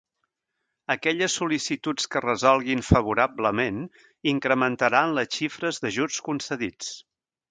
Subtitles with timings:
[0.93, 3.77] Aquelles sol·licituds que es resolguin favorablement
[4.33, 6.91] incrementaran les xifres d'ajuts concedits.